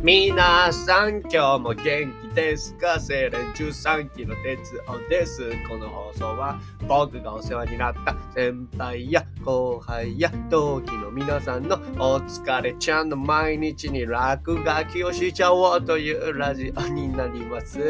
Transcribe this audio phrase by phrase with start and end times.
[0.00, 5.50] 皆さん今日も元気ですか精錬13期の鉄夫です。
[5.68, 17.80] この放送は僕がお世話になった先輩や後輩や同期の皆さんのお疲れちゃんの毎日に落書きをしちゃおうというラジオになります。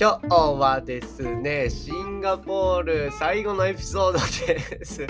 [0.00, 5.02] 今日はですね、シンガポール最後のエピソードです。
[5.02, 5.08] 2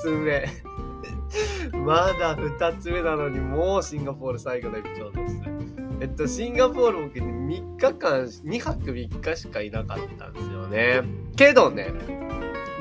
[0.00, 0.69] つ目。
[1.72, 5.36] まだ2つ目なのにもうシンガポール最後のエピソードです。
[6.00, 11.02] えっと、シンガポール僕ね、3日間、2泊3日しかいなかったんですよね。
[11.36, 11.92] けどね、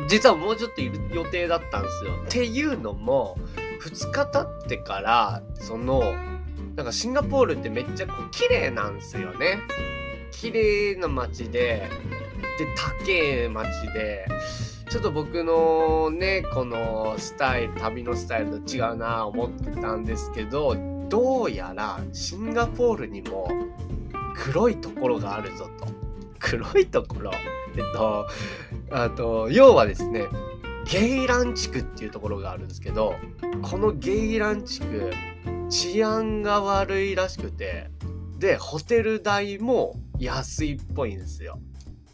[0.08, 2.12] 実はもうちょっといる予定だったんですよ。
[2.26, 3.38] っていうのも、
[3.82, 6.02] 2日経ってから、その、
[6.76, 9.60] なんかシンガポールってめっちゃこう綺麗なんですよね。
[10.32, 11.90] 綺麗な街で、
[12.58, 14.26] で、高え街で、
[14.90, 20.76] ちょっと僕のね、このスタイル、旅のスタイルと違うな思ってたんですけど、
[21.10, 23.48] どうやらシンガポールにも
[24.36, 25.88] 黒いところがあるぞと。
[26.40, 27.32] 黒いところ？
[27.76, 28.28] えっと、
[28.90, 30.26] あと、要はですね、
[30.90, 33.14] ゲイラン地区っていうところがあるんですけど、
[33.62, 35.12] このゲイラン地区、
[35.70, 37.92] 治安が悪いらしくて、
[38.40, 41.60] で、ホテル代も安いっぽいんですよ。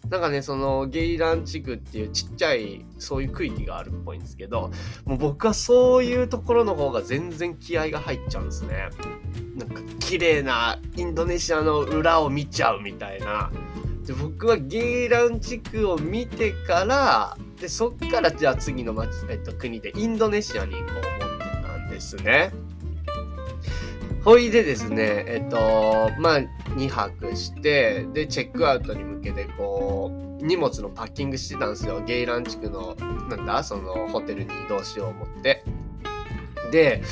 [0.09, 4.71] なんかね、そのゲイラン地区っていうちっちゃいそういう区域があるっぽいんですけど、
[5.05, 8.89] もう僕はそういうところの方が全然気合が入っちゃうんですね。
[9.55, 13.51] なんか綺麗なインドネシアの裏を見ちゃうみたいな。
[14.05, 22.51] で僕はゲイラン地区を見てから、で、そっからじゃあ次の町、えっと、国でインドネシアに行こう思ってたんですね。
[24.25, 26.39] ほいでですね、えっと、まあ、
[26.75, 30.09] 2泊して、で、チェックアウトに向けて、こ
[30.41, 32.01] う、荷物のパッキングしてたんですよ。
[32.01, 32.95] ゲイラン地区の、
[33.29, 35.63] なんだ、その、ホテルに移動しよう思って。
[36.71, 37.03] で、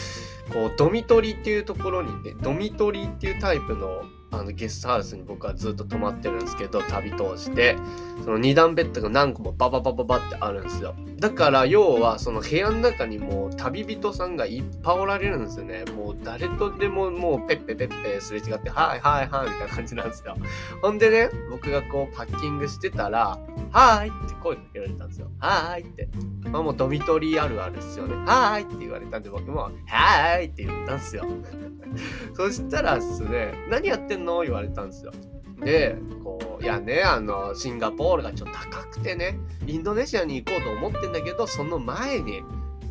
[0.52, 4.02] こう、ドミトリっていうところにね、ドミトリっていうタイプの、
[4.34, 7.78] あの、ゲストハウスに僕はずっと泊まってるんですけど、旅通して、
[8.24, 10.96] その2段ベッドが何個もバババババってあるんですよ。
[11.19, 15.85] だから、要は、その部屋の中にもう旅人さんがいっぱいおられるんですよね。
[15.96, 20.36] もう誰とでももうペッペペッペすれ違って、はいはいはいみたいな感じなんですよ。
[20.81, 23.38] ほんでね、僕がこうパッキングしてたら、
[23.72, 25.30] はーいって声かけられたんですよ。
[25.40, 26.09] はーいって。
[26.50, 28.16] まあもうドミトリーあるあるですよね。
[28.25, 31.25] はーいって言われたんで僕も、はーいって言ったんですよ。
[32.34, 34.22] そしたらですね、何やってんの？
[34.41, 35.11] 言われたんですよ。
[35.63, 42.44] で、こう、いやね、あの、シンガポールがちょっと高くてね、インドネシアに行こうと思ってんだけど、その前に、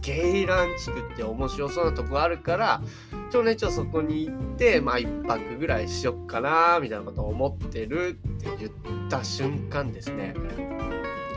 [0.02, 2.82] ゲイラン地区って面白そうなとこあるから、
[3.30, 10.34] ちょねちょそこに行って、まあ一泊ぐらいしよっかな、みたいなことを思ってるって言った瞬間ですね、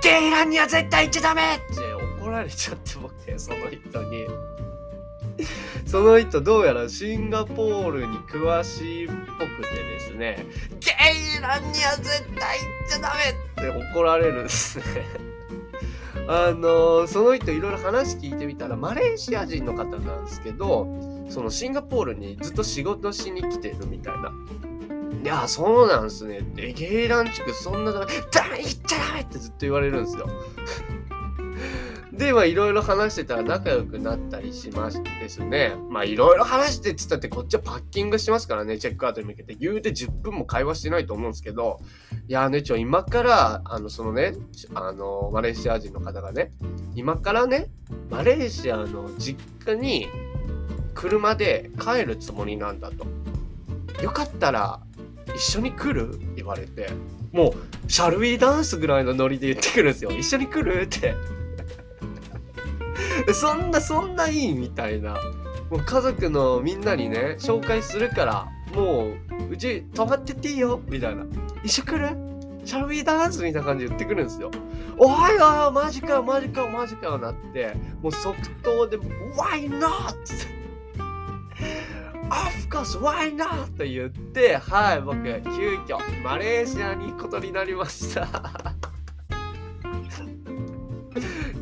[0.01, 4.25] ゲイランには絶対行っちゃダメって怒られちゃって僕ね、その人に。
[5.85, 10.45] その人どうやらシンガポールに詳しいっぽくてですね、
[10.79, 10.91] ゲ
[11.37, 14.85] イランには絶対行っちゃダメって怒られるんですね。
[16.27, 20.87] あのその人いろいろ話聞いてみたらマレーシア人の方なんですけど
[21.29, 24.31] そのシンガポールにずっと仕事しに来てるみたいな。
[25.23, 30.29] いやそうなんすねってゲイラン地区そんなダメダメ行っちゃダメってずっと言われるんですよ。
[32.17, 35.75] でまあいろいろ話してたら仲良くなったりしましてですね。
[35.89, 38.77] まあいろいろ話してっつったってこっちはパッキングしますからね。
[38.77, 39.55] チェックアウトに向けて。
[39.55, 41.79] 言うて10分も会話してないと思うんですけど。
[42.27, 44.33] いやねちょ今からあのそのね
[44.73, 46.51] あのマレーシア人の方がね。
[46.95, 47.67] 今からね
[48.09, 50.07] マレーシアの実家に
[50.93, 53.05] 車で帰るつもりなんだと。
[54.01, 54.79] よかったら
[55.35, 56.19] 一緒に来る？
[56.35, 56.89] 言われて。
[57.33, 60.11] もうシャルウィーダンスぐらいのノリで言ってくるんですよ。
[60.11, 60.83] 一緒に来る？
[60.83, 61.13] って。
[63.33, 65.13] そんなそんないいみたいな
[65.69, 69.07] もう家族のみんなにね紹介するからも
[69.49, 71.25] ううち泊まってっていいよみたいな
[71.63, 72.17] 一緒来る？
[72.65, 74.51] シャルウィーダンスみたいな感じで言ってくるんですよ。
[74.97, 80.15] おはようマジかよマジかよマジかよなってもう即答で Why not?
[82.27, 83.77] Of course, why not?
[83.77, 88.74] と言って、はい、僕、急遽、マレーシアに行くことになりました。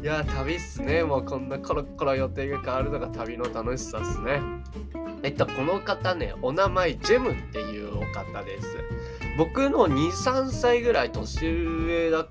[0.04, 1.02] いや、旅っすね。
[1.06, 4.42] もうこんなコロコロ予定が変わるのが旅の楽しさっすね。
[5.24, 8.68] えっと、この方ね、お名前、ジェムっていうお方です。
[9.38, 12.28] 僕の2、3歳ぐらい年上だっ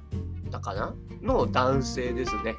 [0.50, 0.94] たかな？
[1.22, 2.56] の男性ですね。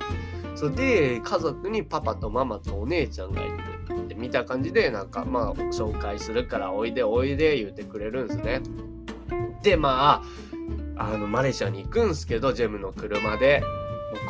[0.56, 4.06] そで、家族にパパとママとお姉ちゃんがいる。
[4.06, 8.64] って見た感じで、なんか、まあ、紹介するから、おいでおいで言ってくれるんですね。
[9.62, 10.24] で、ま
[10.98, 13.62] あ、あの、マレーシアに行くんすけど、ジェムの車で。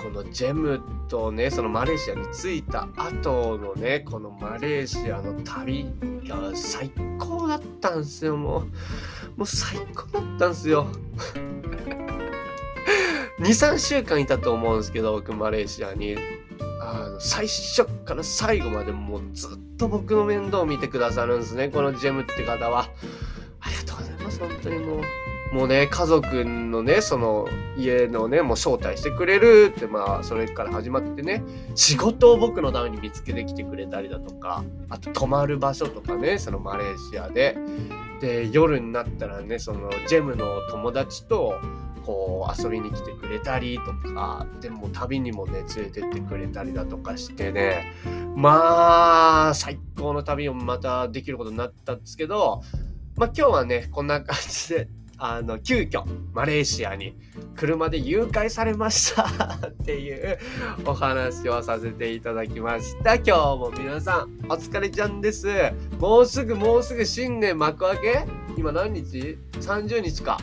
[0.02, 5.86] このジェムとね、そのマレーシアに着いた後のね、このマレーシアの旅
[6.28, 8.62] が最高だったんすよ、もう。
[9.38, 10.88] もう最高だったんすよ。
[13.40, 16.18] 2、3週間いたと思うんですけど、僕マレーシアに。
[16.86, 22.90] あの最初から最後までもうずっと僕の面倒を見てくださるんですね、このジェムって方は。
[23.62, 25.02] ありがとうございます、本当にもう。
[25.54, 27.48] もうね、家族のね、その
[27.78, 31.44] 家のね、もう招待してくれるって、まあ、それから始まってね、
[31.76, 37.56] 仕事を僕のために見つけてきてくれたりだとか、あと泊まる場所とかね、そのマレーシアで。
[38.20, 41.54] で、夜になったらね、そのジェムの友達と、
[42.04, 47.94] こう遊びに来てくれたりとかでも旅にもね連れてってくれたりだとかしてね
[48.36, 52.62] まあ最高の旅をまたできることになったんですけど
[53.16, 54.90] まあ今日はねこんな感じで
[55.26, 56.04] あの急遽
[56.34, 57.16] マレーシアに
[57.56, 59.24] 車で誘拐されました
[59.68, 60.38] っていう
[60.86, 63.16] お話をさせていただきました。
[63.16, 65.48] 今日も皆さんお疲れちゃんです。
[65.98, 68.26] もうすぐもうすぐ新年幕開け？
[68.58, 70.40] 今何日 ?30 日か。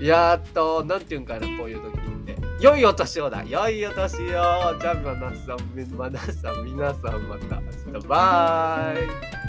[0.00, 2.36] やっと、なんていうんかな、こういう時って。
[2.60, 3.42] 良いお年をだ。
[3.44, 4.18] 良いお年を。
[4.28, 7.60] じゃあ、皆さん、皆さん、皆さんまた
[7.92, 8.06] 明日。
[8.06, 8.94] バ
[9.36, 9.39] イ。